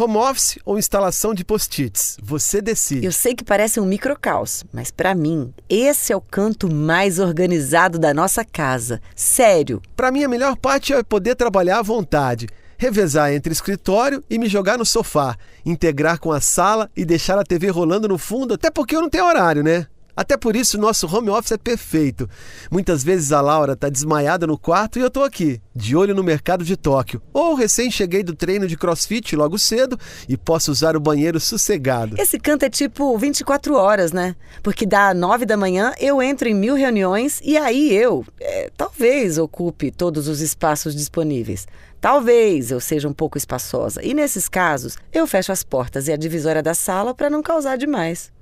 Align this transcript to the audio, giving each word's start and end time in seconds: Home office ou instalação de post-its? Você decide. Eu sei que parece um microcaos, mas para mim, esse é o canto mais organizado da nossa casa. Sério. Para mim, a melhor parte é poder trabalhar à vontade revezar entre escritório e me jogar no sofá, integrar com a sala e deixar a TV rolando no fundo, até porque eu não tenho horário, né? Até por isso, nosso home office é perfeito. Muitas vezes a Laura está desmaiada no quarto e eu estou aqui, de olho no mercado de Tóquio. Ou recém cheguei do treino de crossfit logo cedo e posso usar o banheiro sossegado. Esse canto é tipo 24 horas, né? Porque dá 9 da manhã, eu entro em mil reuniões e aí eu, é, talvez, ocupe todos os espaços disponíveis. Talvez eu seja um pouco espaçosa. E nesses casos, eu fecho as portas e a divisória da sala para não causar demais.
Home 0.00 0.16
office 0.16 0.60
ou 0.64 0.78
instalação 0.78 1.34
de 1.34 1.44
post-its? 1.44 2.18
Você 2.22 2.62
decide. 2.62 3.04
Eu 3.04 3.10
sei 3.10 3.34
que 3.34 3.42
parece 3.42 3.80
um 3.80 3.84
microcaos, 3.84 4.62
mas 4.72 4.92
para 4.92 5.12
mim, 5.12 5.52
esse 5.68 6.12
é 6.12 6.16
o 6.16 6.20
canto 6.20 6.72
mais 6.72 7.18
organizado 7.18 7.98
da 7.98 8.14
nossa 8.14 8.44
casa. 8.44 9.02
Sério. 9.16 9.82
Para 9.96 10.12
mim, 10.12 10.22
a 10.22 10.28
melhor 10.28 10.56
parte 10.56 10.92
é 10.92 11.02
poder 11.02 11.34
trabalhar 11.34 11.80
à 11.80 11.82
vontade 11.82 12.46
revezar 12.80 13.32
entre 13.32 13.52
escritório 13.52 14.22
e 14.30 14.38
me 14.38 14.46
jogar 14.48 14.78
no 14.78 14.86
sofá, 14.86 15.36
integrar 15.66 16.20
com 16.20 16.30
a 16.30 16.40
sala 16.40 16.88
e 16.96 17.04
deixar 17.04 17.36
a 17.36 17.42
TV 17.42 17.70
rolando 17.70 18.06
no 18.06 18.16
fundo, 18.16 18.54
até 18.54 18.70
porque 18.70 18.94
eu 18.94 19.00
não 19.00 19.10
tenho 19.10 19.26
horário, 19.26 19.64
né? 19.64 19.88
Até 20.18 20.36
por 20.36 20.56
isso, 20.56 20.76
nosso 20.76 21.06
home 21.06 21.30
office 21.30 21.52
é 21.52 21.56
perfeito. 21.56 22.28
Muitas 22.72 23.04
vezes 23.04 23.30
a 23.30 23.40
Laura 23.40 23.74
está 23.74 23.88
desmaiada 23.88 24.48
no 24.48 24.58
quarto 24.58 24.98
e 24.98 25.00
eu 25.00 25.06
estou 25.06 25.22
aqui, 25.22 25.60
de 25.72 25.94
olho 25.94 26.12
no 26.12 26.24
mercado 26.24 26.64
de 26.64 26.76
Tóquio. 26.76 27.22
Ou 27.32 27.54
recém 27.54 27.88
cheguei 27.88 28.24
do 28.24 28.34
treino 28.34 28.66
de 28.66 28.76
crossfit 28.76 29.36
logo 29.36 29.56
cedo 29.56 29.96
e 30.28 30.36
posso 30.36 30.72
usar 30.72 30.96
o 30.96 31.00
banheiro 31.00 31.38
sossegado. 31.38 32.20
Esse 32.20 32.36
canto 32.36 32.64
é 32.64 32.68
tipo 32.68 33.16
24 33.16 33.76
horas, 33.76 34.10
né? 34.10 34.34
Porque 34.60 34.84
dá 34.84 35.14
9 35.14 35.46
da 35.46 35.56
manhã, 35.56 35.92
eu 36.00 36.20
entro 36.20 36.48
em 36.48 36.54
mil 36.54 36.74
reuniões 36.74 37.40
e 37.44 37.56
aí 37.56 37.94
eu, 37.94 38.26
é, 38.40 38.72
talvez, 38.76 39.38
ocupe 39.38 39.92
todos 39.92 40.26
os 40.26 40.40
espaços 40.40 40.96
disponíveis. 40.96 41.64
Talvez 42.00 42.72
eu 42.72 42.80
seja 42.80 43.06
um 43.06 43.12
pouco 43.12 43.38
espaçosa. 43.38 44.04
E 44.04 44.12
nesses 44.14 44.48
casos, 44.48 44.98
eu 45.12 45.28
fecho 45.28 45.52
as 45.52 45.62
portas 45.62 46.08
e 46.08 46.12
a 46.12 46.16
divisória 46.16 46.60
da 46.60 46.74
sala 46.74 47.14
para 47.14 47.30
não 47.30 47.40
causar 47.40 47.78
demais. 47.78 48.36